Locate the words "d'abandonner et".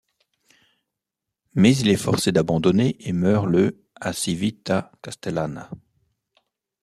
2.31-3.13